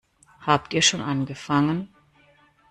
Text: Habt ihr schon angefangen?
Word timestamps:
Habt 0.47 0.73
ihr 0.73 0.81
schon 0.81 0.99
angefangen? 1.01 1.93